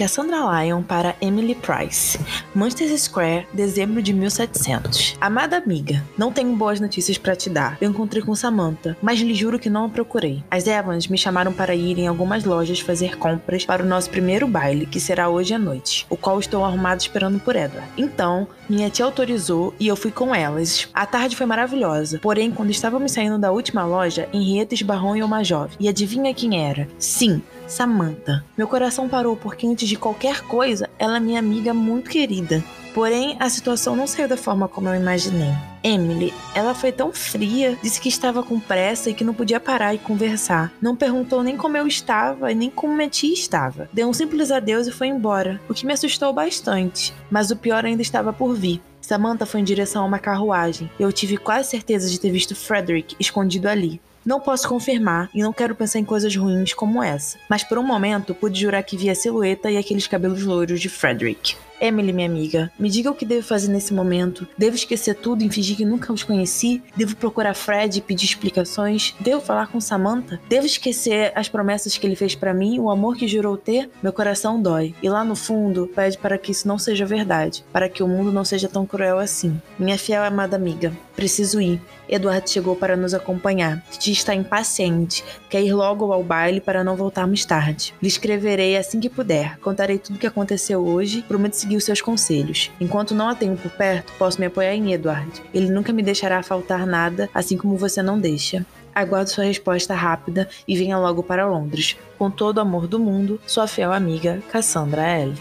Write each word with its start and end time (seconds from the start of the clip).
Cassandra 0.00 0.38
Lyon 0.38 0.82
para 0.82 1.14
Emily 1.20 1.54
Price. 1.54 2.18
Manchester 2.54 2.98
Square, 2.98 3.46
dezembro 3.52 4.00
de 4.00 4.14
1700. 4.14 5.18
Amada 5.20 5.58
amiga, 5.58 6.02
não 6.16 6.32
tenho 6.32 6.56
boas 6.56 6.80
notícias 6.80 7.18
para 7.18 7.36
te 7.36 7.50
dar. 7.50 7.76
Eu 7.82 7.90
encontrei 7.90 8.22
com 8.22 8.34
Samantha, 8.34 8.96
mas 9.02 9.20
lhe 9.20 9.34
juro 9.34 9.58
que 9.58 9.68
não 9.68 9.84
a 9.84 9.88
procurei. 9.90 10.42
As 10.50 10.66
Evans 10.66 11.06
me 11.06 11.18
chamaram 11.18 11.52
para 11.52 11.74
ir 11.74 11.98
em 11.98 12.06
algumas 12.06 12.44
lojas 12.44 12.80
fazer 12.80 13.18
compras 13.18 13.66
para 13.66 13.82
o 13.82 13.86
nosso 13.86 14.08
primeiro 14.08 14.48
baile, 14.48 14.86
que 14.86 14.98
será 14.98 15.28
hoje 15.28 15.52
à 15.52 15.58
noite, 15.58 16.06
o 16.08 16.16
qual 16.16 16.40
estou 16.40 16.64
arrumado 16.64 17.02
esperando 17.02 17.38
por 17.38 17.54
Edward. 17.54 17.86
Então, 17.98 18.48
minha 18.70 18.88
tia 18.88 19.04
autorizou 19.04 19.74
e 19.78 19.86
eu 19.86 19.96
fui 19.96 20.10
com 20.10 20.34
elas. 20.34 20.88
A 20.94 21.04
tarde 21.04 21.36
foi 21.36 21.44
maravilhosa, 21.44 22.18
porém, 22.20 22.50
quando 22.50 22.70
estávamos 22.70 23.12
saindo 23.12 23.38
da 23.38 23.52
última 23.52 23.84
loja, 23.84 24.30
Henrietta 24.32 24.72
esbarrou 24.72 25.14
em 25.14 25.22
uma 25.22 25.44
jovem. 25.44 25.76
E 25.78 25.90
adivinha 25.90 26.32
quem 26.32 26.58
era? 26.58 26.88
Sim, 26.98 27.42
Samantha. 27.70 28.44
Meu 28.58 28.66
coração 28.66 29.08
parou 29.08 29.36
porque 29.36 29.66
antes 29.66 29.88
de 29.88 29.96
qualquer 29.96 30.42
coisa, 30.42 30.90
ela 30.98 31.16
é 31.16 31.20
minha 31.20 31.38
amiga 31.38 31.72
muito 31.72 32.10
querida. 32.10 32.62
Porém, 32.92 33.36
a 33.38 33.48
situação 33.48 33.94
não 33.94 34.06
saiu 34.06 34.28
da 34.28 34.36
forma 34.36 34.66
como 34.66 34.88
eu 34.88 34.94
imaginei. 34.96 35.52
Emily, 35.82 36.34
ela 36.54 36.74
foi 36.74 36.90
tão 36.92 37.12
fria, 37.12 37.78
disse 37.82 38.00
que 38.00 38.08
estava 38.08 38.42
com 38.42 38.58
pressa 38.58 39.08
e 39.08 39.14
que 39.14 39.24
não 39.24 39.32
podia 39.32 39.60
parar 39.60 39.94
e 39.94 39.98
conversar. 39.98 40.72
Não 40.82 40.96
perguntou 40.96 41.42
nem 41.42 41.56
como 41.56 41.76
eu 41.76 41.86
estava 41.86 42.50
e 42.50 42.54
nem 42.54 42.68
como 42.68 42.94
minha 42.94 43.08
tia 43.08 43.32
estava. 43.32 43.88
Deu 43.92 44.08
um 44.08 44.12
simples 44.12 44.50
adeus 44.50 44.88
e 44.88 44.92
foi 44.92 45.06
embora, 45.06 45.60
o 45.68 45.74
que 45.74 45.86
me 45.86 45.92
assustou 45.92 46.32
bastante. 46.32 47.14
Mas 47.30 47.50
o 47.50 47.56
pior 47.56 47.86
ainda 47.86 48.02
estava 48.02 48.32
por 48.32 48.54
vir. 48.54 48.82
Samantha 49.00 49.46
foi 49.46 49.60
em 49.60 49.64
direção 49.64 50.02
a 50.02 50.06
uma 50.06 50.18
carruagem 50.18 50.90
eu 50.98 51.10
tive 51.10 51.36
quase 51.36 51.70
certeza 51.70 52.08
de 52.08 52.20
ter 52.20 52.30
visto 52.30 52.54
Frederick 52.54 53.16
escondido 53.18 53.68
ali. 53.68 54.00
Não 54.24 54.38
posso 54.38 54.68
confirmar 54.68 55.30
e 55.34 55.42
não 55.42 55.52
quero 55.52 55.74
pensar 55.74 55.98
em 55.98 56.04
coisas 56.04 56.36
ruins 56.36 56.74
como 56.74 57.02
essa, 57.02 57.38
mas 57.48 57.64
por 57.64 57.78
um 57.78 57.82
momento 57.82 58.34
pude 58.34 58.60
jurar 58.60 58.82
que 58.82 58.96
via 58.96 59.12
a 59.12 59.14
silhueta 59.14 59.70
e 59.70 59.78
aqueles 59.78 60.06
cabelos 60.06 60.44
loiros 60.44 60.80
de 60.80 60.88
Frederick. 60.90 61.56
Emily, 61.80 62.12
minha 62.12 62.28
amiga, 62.28 62.70
me 62.78 62.90
diga 62.90 63.10
o 63.10 63.14
que 63.14 63.24
devo 63.24 63.46
fazer 63.46 63.68
nesse 63.68 63.94
momento. 63.94 64.46
Devo 64.56 64.76
esquecer 64.76 65.14
tudo 65.14 65.42
e 65.42 65.50
fingir 65.50 65.76
que 65.76 65.84
nunca 65.84 66.12
os 66.12 66.22
conheci? 66.22 66.82
Devo 66.94 67.16
procurar 67.16 67.54
Fred 67.54 67.98
e 67.98 68.02
pedir 68.02 68.26
explicações? 68.26 69.14
Devo 69.18 69.40
falar 69.40 69.68
com 69.68 69.80
Samantha? 69.80 70.40
Devo 70.48 70.66
esquecer 70.66 71.32
as 71.34 71.48
promessas 71.48 71.96
que 71.96 72.06
ele 72.06 72.16
fez 72.16 72.34
para 72.34 72.52
mim, 72.52 72.78
o 72.78 72.90
amor 72.90 73.16
que 73.16 73.26
jurou 73.26 73.56
ter? 73.56 73.90
Meu 74.02 74.12
coração 74.12 74.60
dói. 74.60 74.94
E 75.02 75.08
lá 75.08 75.24
no 75.24 75.34
fundo, 75.34 75.90
pede 75.94 76.18
para 76.18 76.36
que 76.36 76.52
isso 76.52 76.68
não 76.68 76.78
seja 76.78 77.06
verdade, 77.06 77.64
para 77.72 77.88
que 77.88 78.02
o 78.02 78.08
mundo 78.08 78.30
não 78.30 78.44
seja 78.44 78.68
tão 78.68 78.84
cruel 78.84 79.18
assim. 79.18 79.60
Minha 79.78 79.98
fiel 79.98 80.22
amada 80.22 80.56
amiga, 80.56 80.92
preciso 81.16 81.60
ir. 81.60 81.80
Eduardo 82.10 82.50
chegou 82.50 82.74
para 82.74 82.96
nos 82.96 83.14
acompanhar. 83.14 83.80
Titi 83.88 84.10
está 84.10 84.34
impaciente. 84.34 85.24
Quer 85.48 85.62
ir 85.62 85.72
logo 85.72 86.12
ao 86.12 86.24
baile 86.24 86.60
para 86.60 86.82
não 86.82 86.96
voltarmos 86.96 87.44
tarde. 87.44 87.94
Lhe 88.02 88.08
escreverei 88.08 88.76
assim 88.76 88.98
que 88.98 89.08
puder. 89.08 89.56
Contarei 89.58 89.96
tudo 89.96 90.16
o 90.16 90.18
que 90.18 90.26
aconteceu 90.26 90.84
hoje. 90.84 91.22
Prometo 91.22 91.54
seguir 91.70 91.76
os 91.76 91.84
seus 91.84 92.00
conselhos. 92.00 92.70
Enquanto 92.80 93.14
não 93.14 93.28
a 93.28 93.34
tenho 93.34 93.56
por 93.56 93.70
perto, 93.70 94.12
posso 94.18 94.40
me 94.40 94.46
apoiar 94.46 94.74
em 94.74 94.92
Edward. 94.92 95.42
Ele 95.54 95.70
nunca 95.70 95.92
me 95.92 96.02
deixará 96.02 96.42
faltar 96.42 96.86
nada, 96.86 97.30
assim 97.32 97.56
como 97.56 97.76
você 97.76 98.02
não 98.02 98.18
deixa. 98.18 98.66
Aguardo 98.92 99.30
sua 99.30 99.44
resposta 99.44 99.94
rápida 99.94 100.48
e 100.66 100.76
venha 100.76 100.98
logo 100.98 101.22
para 101.22 101.46
Londres. 101.46 101.96
Com 102.18 102.30
todo 102.30 102.58
o 102.58 102.60
amor 102.60 102.88
do 102.88 102.98
mundo, 102.98 103.40
sua 103.46 103.68
fiel 103.68 103.92
amiga, 103.92 104.42
Cassandra 104.50 105.02
L. 105.02 105.34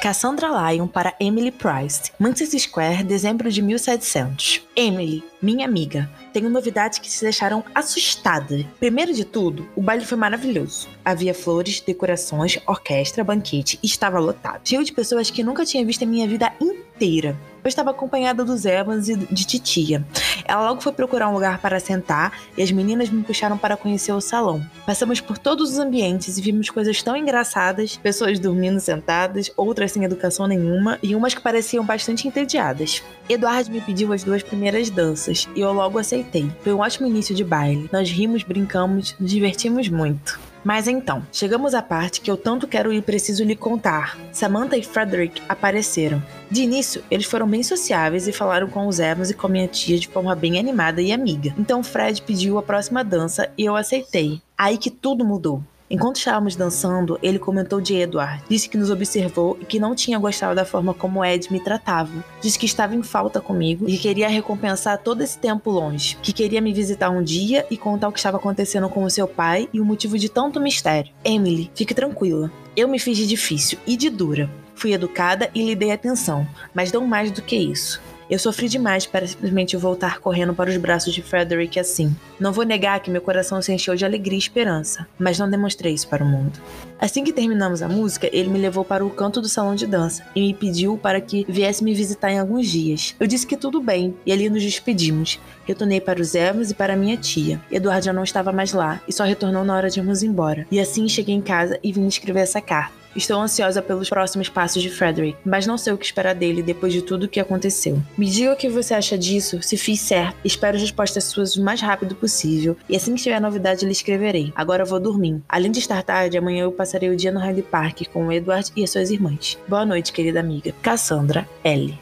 Cassandra 0.00 0.48
Lyon 0.48 0.88
para 0.88 1.14
Emily 1.20 1.50
Price, 1.50 2.10
Manchester 2.18 2.58
Square, 2.58 3.04
dezembro 3.04 3.52
de 3.52 3.60
1700. 3.60 4.66
Emily, 4.74 5.22
minha 5.42 5.66
amiga, 5.66 6.10
tenho 6.32 6.48
novidades 6.48 6.98
que 6.98 7.06
te 7.06 7.20
deixaram 7.20 7.62
assustada. 7.74 8.64
Primeiro 8.78 9.12
de 9.12 9.26
tudo, 9.26 9.68
o 9.76 9.82
baile 9.82 10.06
foi 10.06 10.16
maravilhoso. 10.16 10.88
Havia 11.04 11.34
flores, 11.34 11.80
decorações, 11.80 12.58
orquestra, 12.66 13.22
banquete 13.22 13.78
e 13.82 13.86
estava 13.86 14.18
lotado. 14.18 14.66
Cheio 14.66 14.82
de 14.82 14.92
pessoas 14.92 15.30
que 15.30 15.44
nunca 15.44 15.66
tinha 15.66 15.84
visto 15.84 16.00
em 16.00 16.06
minha 16.06 16.26
vida 16.26 16.50
inteira. 16.58 17.36
Eu 17.62 17.68
estava 17.68 17.90
acompanhada 17.90 18.44
dos 18.44 18.64
Evans 18.64 19.08
e 19.08 19.16
de 19.16 19.44
Titia. 19.44 20.04
Ela 20.46 20.68
logo 20.68 20.80
foi 20.80 20.92
procurar 20.92 21.28
um 21.28 21.34
lugar 21.34 21.58
para 21.58 21.78
sentar 21.78 22.32
e 22.56 22.62
as 22.62 22.72
meninas 22.72 23.10
me 23.10 23.22
puxaram 23.22 23.58
para 23.58 23.76
conhecer 23.76 24.12
o 24.12 24.20
salão. 24.20 24.64
Passamos 24.86 25.20
por 25.20 25.36
todos 25.36 25.72
os 25.72 25.78
ambientes 25.78 26.38
e 26.38 26.40
vimos 26.40 26.70
coisas 26.70 27.02
tão 27.02 27.14
engraçadas: 27.16 27.96
pessoas 27.96 28.38
dormindo 28.38 28.80
sentadas, 28.80 29.52
outras 29.56 29.92
sem 29.92 30.04
educação 30.04 30.46
nenhuma 30.46 30.98
e 31.02 31.14
umas 31.14 31.34
que 31.34 31.40
pareciam 31.40 31.84
bastante 31.84 32.26
entediadas. 32.26 33.02
Eduardo 33.28 33.70
me 33.70 33.80
pediu 33.80 34.12
as 34.12 34.24
duas 34.24 34.42
primeiras 34.42 34.88
danças 34.90 35.46
e 35.54 35.60
eu 35.60 35.72
logo 35.72 35.98
aceitei. 35.98 36.50
Foi 36.62 36.72
um 36.72 36.80
ótimo 36.80 37.06
início 37.06 37.34
de 37.34 37.44
baile. 37.44 37.88
Nós 37.92 38.10
rimos, 38.10 38.42
brincamos, 38.42 39.14
nos 39.20 39.30
divertimos 39.30 39.88
muito. 39.88 40.49
Mas 40.64 40.86
então, 40.86 41.24
chegamos 41.32 41.74
à 41.74 41.82
parte 41.82 42.20
que 42.20 42.30
eu 42.30 42.36
tanto 42.36 42.68
quero 42.68 42.92
e 42.92 43.00
preciso 43.00 43.44
lhe 43.44 43.56
contar. 43.56 44.18
Samantha 44.32 44.76
e 44.76 44.82
Frederick 44.82 45.42
apareceram. 45.48 46.22
De 46.50 46.62
início, 46.62 47.02
eles 47.10 47.26
foram 47.26 47.48
bem 47.48 47.62
sociáveis 47.62 48.28
e 48.28 48.32
falaram 48.32 48.68
com 48.68 48.86
os 48.86 48.98
Evans 48.98 49.30
e 49.30 49.34
com 49.34 49.48
minha 49.48 49.68
tia 49.68 49.98
de 49.98 50.08
forma 50.08 50.34
bem 50.34 50.58
animada 50.58 51.00
e 51.00 51.12
amiga. 51.12 51.54
Então 51.58 51.82
Fred 51.82 52.22
pediu 52.22 52.58
a 52.58 52.62
próxima 52.62 53.02
dança 53.02 53.50
e 53.56 53.64
eu 53.64 53.76
aceitei. 53.76 54.40
Aí 54.56 54.76
que 54.76 54.90
tudo 54.90 55.24
mudou. 55.24 55.62
Enquanto 55.90 56.18
estávamos 56.18 56.54
dançando, 56.54 57.18
ele 57.20 57.36
comentou 57.36 57.80
de 57.80 57.96
Edward. 57.96 58.44
Disse 58.48 58.68
que 58.68 58.78
nos 58.78 58.90
observou 58.90 59.58
e 59.60 59.64
que 59.64 59.80
não 59.80 59.92
tinha 59.92 60.20
gostado 60.20 60.54
da 60.54 60.64
forma 60.64 60.94
como 60.94 61.24
Ed 61.24 61.52
me 61.52 61.58
tratava. 61.58 62.24
Disse 62.40 62.56
que 62.56 62.64
estava 62.64 62.94
em 62.94 63.02
falta 63.02 63.40
comigo 63.40 63.88
e 63.88 63.92
que 63.92 63.98
queria 63.98 64.28
recompensar 64.28 64.98
todo 64.98 65.22
esse 65.22 65.36
tempo 65.36 65.68
longe. 65.68 66.16
Que 66.22 66.32
queria 66.32 66.60
me 66.60 66.72
visitar 66.72 67.10
um 67.10 67.24
dia 67.24 67.66
e 67.68 67.76
contar 67.76 68.06
o 68.06 68.12
que 68.12 68.20
estava 68.20 68.36
acontecendo 68.36 68.88
com 68.88 69.02
o 69.02 69.10
seu 69.10 69.26
pai 69.26 69.68
e 69.72 69.80
o 69.80 69.84
motivo 69.84 70.16
de 70.16 70.28
tanto 70.28 70.60
mistério. 70.60 71.12
Emily, 71.24 71.72
fique 71.74 71.92
tranquila. 71.92 72.52
Eu 72.76 72.86
me 72.86 73.00
fiz 73.00 73.16
de 73.16 73.26
difícil 73.26 73.76
e 73.84 73.96
de 73.96 74.08
dura. 74.08 74.48
Fui 74.76 74.92
educada 74.92 75.50
e 75.52 75.62
lhe 75.62 75.74
dei 75.74 75.90
atenção, 75.90 76.46
mas 76.72 76.92
não 76.92 77.04
mais 77.04 77.32
do 77.32 77.42
que 77.42 77.56
isso. 77.56 78.00
Eu 78.30 78.38
sofri 78.38 78.68
demais 78.68 79.06
para 79.06 79.26
simplesmente 79.26 79.76
voltar 79.76 80.20
correndo 80.20 80.54
para 80.54 80.70
os 80.70 80.76
braços 80.76 81.12
de 81.12 81.20
Frederick 81.20 81.80
assim. 81.80 82.14
Não 82.38 82.52
vou 82.52 82.64
negar 82.64 83.00
que 83.00 83.10
meu 83.10 83.20
coração 83.20 83.60
se 83.60 83.72
encheu 83.72 83.96
de 83.96 84.04
alegria 84.04 84.36
e 84.36 84.38
esperança, 84.38 85.04
mas 85.18 85.36
não 85.36 85.50
demonstrei 85.50 85.92
isso 85.92 86.06
para 86.06 86.22
o 86.22 86.28
mundo. 86.28 86.60
Assim 87.00 87.24
que 87.24 87.32
terminamos 87.32 87.82
a 87.82 87.88
música, 87.88 88.30
ele 88.32 88.48
me 88.48 88.58
levou 88.60 88.84
para 88.84 89.04
o 89.04 89.10
canto 89.10 89.40
do 89.40 89.48
salão 89.48 89.74
de 89.74 89.84
dança 89.84 90.24
e 90.32 90.40
me 90.42 90.54
pediu 90.54 90.96
para 90.96 91.20
que 91.20 91.44
viesse 91.48 91.82
me 91.82 91.92
visitar 91.92 92.30
em 92.30 92.38
alguns 92.38 92.68
dias. 92.68 93.16
Eu 93.18 93.26
disse 93.26 93.44
que 93.44 93.56
tudo 93.56 93.80
bem 93.80 94.14
e 94.24 94.30
ali 94.30 94.48
nos 94.48 94.62
despedimos. 94.62 95.40
Retornei 95.64 96.00
para 96.00 96.20
os 96.20 96.32
Evans 96.36 96.70
e 96.70 96.74
para 96.74 96.94
minha 96.94 97.16
tia. 97.16 97.60
Eduardo 97.68 98.04
já 98.04 98.12
não 98.12 98.22
estava 98.22 98.52
mais 98.52 98.72
lá 98.72 99.00
e 99.08 99.12
só 99.12 99.24
retornou 99.24 99.64
na 99.64 99.74
hora 99.74 99.90
de 99.90 99.98
irmos 99.98 100.22
embora. 100.22 100.68
E 100.70 100.78
assim 100.78 101.08
cheguei 101.08 101.34
em 101.34 101.42
casa 101.42 101.80
e 101.82 101.90
vim 101.90 102.06
escrever 102.06 102.42
essa 102.42 102.60
carta. 102.60 102.99
Estou 103.14 103.40
ansiosa 103.40 103.82
pelos 103.82 104.08
próximos 104.08 104.48
passos 104.48 104.82
de 104.82 104.90
Frederick, 104.90 105.36
mas 105.44 105.66
não 105.66 105.76
sei 105.76 105.92
o 105.92 105.98
que 105.98 106.04
esperar 106.04 106.34
dele 106.34 106.62
depois 106.62 106.92
de 106.92 107.02
tudo 107.02 107.24
o 107.24 107.28
que 107.28 107.40
aconteceu. 107.40 108.00
Me 108.16 108.28
diga 108.28 108.52
o 108.52 108.56
que 108.56 108.68
você 108.68 108.94
acha 108.94 109.18
disso, 109.18 109.62
se 109.62 109.76
fiz 109.76 110.00
certo. 110.00 110.36
Espero 110.44 110.78
respostas 110.78 111.24
suas 111.24 111.56
o 111.56 111.62
mais 111.62 111.80
rápido 111.80 112.14
possível, 112.14 112.76
e 112.88 112.96
assim 112.96 113.14
que 113.14 113.22
tiver 113.22 113.40
novidade 113.40 113.84
lhe 113.84 113.92
escreverei. 113.92 114.52
Agora 114.54 114.84
vou 114.84 115.00
dormir. 115.00 115.42
Além 115.48 115.70
de 115.70 115.78
estar 115.78 116.02
tarde, 116.02 116.38
amanhã 116.38 116.64
eu 116.64 116.72
passarei 116.72 117.10
o 117.10 117.16
dia 117.16 117.32
no 117.32 117.40
Hyde 117.40 117.62
Park 117.62 118.02
com 118.12 118.26
o 118.26 118.32
Edward 118.32 118.70
e 118.76 118.84
as 118.84 118.90
suas 118.90 119.10
irmãs. 119.10 119.58
Boa 119.66 119.84
noite, 119.84 120.12
querida 120.12 120.40
amiga. 120.40 120.72
Cassandra 120.82 121.48
L. 121.64 121.98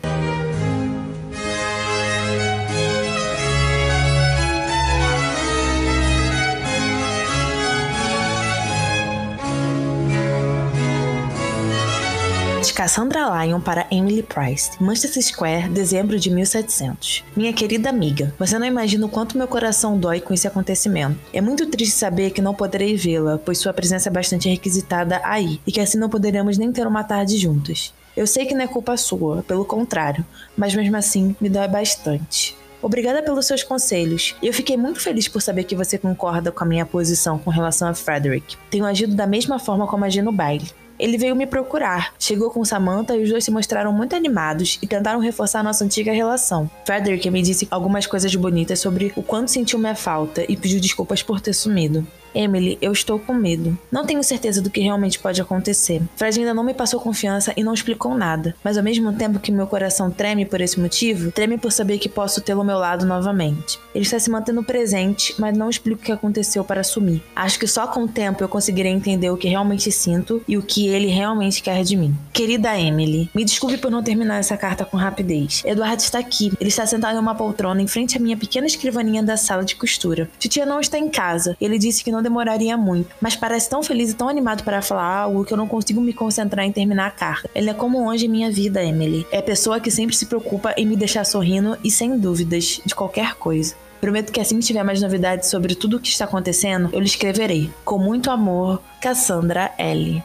Cassandra 12.73 13.45
Lyon 13.45 13.61
para 13.61 13.87
Emily 13.91 14.23
Price, 14.23 14.71
Manchester 14.81 15.23
Square, 15.23 15.69
dezembro 15.69 16.19
de 16.19 16.31
1700. 16.31 17.25
Minha 17.37 17.53
querida 17.53 17.89
amiga, 17.89 18.35
você 18.39 18.59
não 18.59 18.67
imagina 18.67 19.07
o 19.07 19.09
quanto 19.09 19.37
meu 19.37 19.49
coração 19.49 19.99
dói 19.99 20.21
com 20.21 20.35
esse 20.35 20.47
acontecimento. 20.47 21.19
É 21.33 21.41
muito 21.41 21.67
triste 21.67 21.95
saber 21.95 22.31
que 22.31 22.43
não 22.43 22.55
poderei 22.55 22.97
vê-la, 22.97 23.39
pois 23.39 23.59
sua 23.59 23.73
presença 23.73 24.09
é 24.09 24.13
bastante 24.13 24.49
requisitada 24.49 25.21
aí, 25.25 25.61
e 25.67 25.73
que 25.73 25.81
assim 25.81 25.99
não 25.99 26.09
poderemos 26.09 26.59
nem 26.59 26.73
ter 26.73 26.87
uma 26.87 27.05
tarde 27.05 27.37
juntas. 27.37 27.93
Eu 28.17 28.27
sei 28.27 28.47
que 28.47 28.55
não 28.55 28.65
é 28.65 28.67
culpa 28.67 28.97
sua, 28.97 29.43
pelo 29.43 29.65
contrário, 29.65 30.25
mas 30.57 30.75
mesmo 30.75 30.97
assim 30.97 31.37
me 31.41 31.49
dói 31.49 31.69
bastante. 31.69 32.57
Obrigada 32.81 33.23
pelos 33.23 33.47
seus 33.47 33.63
conselhos. 33.63 34.37
Eu 34.43 34.53
fiquei 34.53 34.77
muito 34.77 35.01
feliz 35.01 35.27
por 35.27 35.43
saber 35.43 35.65
que 35.65 35.75
você 35.75 35.99
concorda 35.99 36.53
com 36.53 36.63
a 36.63 36.67
minha 36.67 36.87
posição 36.87 37.39
com 37.39 37.51
relação 37.51 37.89
a 37.89 37.95
Frederick. 37.95 38.57
Tenho 38.71 38.85
agido 38.85 39.15
da 39.15 39.27
mesma 39.27 39.59
forma 39.59 39.87
como 39.87 40.05
agi 40.05 40.23
no 40.23 40.31
baile. 40.31 40.71
Ele 40.99 41.17
veio 41.17 41.37
me 41.37 41.47
procurar, 41.47 42.15
chegou 42.19 42.51
com 42.51 42.65
Samantha 42.65 43.17
e 43.17 43.23
os 43.23 43.31
dois 43.31 43.45
se 43.45 43.51
mostraram 43.51 43.93
muito 43.93 44.17
animados 44.17 44.79
e 44.83 44.87
tentaram 44.87 45.21
reforçar 45.21 45.63
nossa 45.63 45.85
antiga 45.85 46.13
relação. 46.13 46.71
Frederick 46.85 47.31
me 47.31 47.43
disse 47.43 47.69
algumas 47.71 48.07
coisas 48.07 48.35
bonitas 48.35 48.81
sobre 48.81 49.13
o 49.15 49.23
quanto 49.23 49.51
sentiu 49.51 49.79
minha 49.79 49.95
falta 49.95 50.45
e 50.49 50.57
pediu 50.57 50.81
desculpas 50.81 51.23
por 51.23 51.41
ter 51.41 51.53
sumido. 51.53 52.07
Emily, 52.35 52.79
eu 52.81 52.93
estou 52.93 53.19
com 53.19 53.35
medo. 53.35 53.77
Não 53.91 54.05
tenho 54.05 54.23
certeza 54.23 54.61
do 54.61 54.71
que 54.71 54.81
realmente 54.81 55.19
pode 55.19 55.41
acontecer. 55.41 56.03
Fred 56.17 56.39
ainda 56.39 56.55
não 56.55 56.65
me 56.65 56.75
passou 56.75 57.01
confiança 57.01 57.53
e 57.57 57.63
não 57.63 57.75
explicou 57.75 58.15
nada, 58.17 58.55
mas 58.63 58.77
ao 58.77 58.85
mesmo 58.85 59.13
tempo 59.13 59.39
que 59.39 59.53
meu 59.53 59.67
coração 59.67 60.11
treme 60.11 60.45
por 60.45 60.61
esse 60.61 60.81
motivo, 60.81 61.33
treme 61.33 61.59
por 61.59 61.73
saber 61.73 61.99
que 61.99 62.09
posso 62.09 62.41
tê-lo 62.41 62.61
ao 62.61 62.67
meu 62.67 62.79
lado 62.79 63.07
novamente. 63.07 63.79
Ele 63.95 64.05
está 64.05 64.19
se 64.19 64.31
mantendo 64.31 64.63
presente, 64.63 65.35
mas 65.39 65.57
não 65.57 65.71
explica 65.71 66.01
o 66.01 66.05
que 66.05 66.13
aconteceu 66.13 66.65
para 66.65 66.85
sumir. 66.85 67.23
Acho 67.35 67.59
que 67.59 67.67
só 67.67 67.87
com 67.87 68.05
o 68.05 68.09
tempo 68.09 68.43
eu 68.43 68.49
conseguirei 68.49 68.93
entender 68.93 69.31
o 69.31 69.37
que 69.37 69.49
realmente 69.49 69.91
sinto 69.91 70.43
e 70.47 70.57
o 70.57 70.63
que 70.63 70.89
ele 70.89 71.09
realmente 71.09 71.63
quer 71.63 71.83
de 71.83 71.97
mim. 71.97 72.15
Querida 72.33 72.79
Emily, 72.79 73.31
me 73.35 73.45
desculpe 73.45 73.79
por 73.79 73.91
não 73.91 74.03
terminar 74.03 74.39
essa 74.39 74.57
carta 74.57 74.85
com 74.85 74.97
rapidez. 74.97 75.63
Eduardo 75.65 76.03
está 76.03 76.19
aqui. 76.19 76.53
Ele 76.61 76.69
está 76.69 76.87
sentado 76.87 77.17
em 77.17 77.21
uma 77.21 77.35
poltrona 77.35 77.83
em 77.83 77.87
frente 77.87 78.17
à 78.17 78.21
minha 78.21 78.37
pequena 78.37 78.67
escrivaninha 78.67 79.23
da 79.23 79.37
sala 79.37 79.65
de 79.65 79.77
costura. 79.77 80.29
Titia 80.39 80.65
não 80.65 80.81
está 80.81 80.99
em 80.99 81.09
casa. 81.09 81.57
Ele 81.61 81.79
disse 81.79 82.05
que 82.05 82.13
não 82.19 82.23
demoraria 82.23 82.77
muito, 82.77 83.15
mas 83.21 83.37
parece 83.37 83.71
tão 83.71 83.83
feliz 83.83 84.11
e 84.11 84.15
tão 84.15 84.29
animado 84.29 84.65
para 84.65 84.83
falar 84.83 85.19
algo 85.19 85.45
que 85.45 85.53
eu 85.53 85.57
não 85.57 85.69
consigo 85.69 86.01
me 86.01 86.13
concentrar 86.13 86.67
em 86.67 86.73
terminar 86.73 87.07
a 87.07 87.11
carta. 87.11 87.49
Ele 87.55 87.71
é 87.71 87.75
como 87.75 88.01
um 88.01 88.11
anjo 88.11 88.27
em 88.27 88.29
minha 88.29 88.51
vida, 88.51 88.83
Emily. 88.83 89.27
É 89.31 89.39
a 89.39 89.43
pessoa 89.43 89.81
que 89.81 89.91
sempre 89.91 90.17
se 90.17 90.27
preocupa 90.27 90.75
em 90.77 90.87
me 90.87 90.97
deixar 90.97 91.25
sorrindo 91.25 91.79
e 91.83 91.91
sem 91.91 92.19
dúvidas 92.19 92.81
de 92.85 92.95
qualquer 92.95 93.35
coisa. 93.35 93.75
Prometo 94.01 94.33
que 94.33 94.41
assim 94.41 94.59
que 94.59 94.67
tiver 94.67 94.85
mais 94.85 95.01
novidades 95.01 95.49
sobre 95.49 95.75
tudo 95.75 95.97
o 95.97 96.01
que 96.01 96.09
está 96.09 96.25
acontecendo, 96.25 96.89
eu 96.93 97.01
lhe 97.01 97.07
escreverei. 97.07 97.71
Com 97.85 97.99
muito 97.99 98.31
amor, 98.31 98.81
Cassandra 99.01 99.73
L. 99.77 100.23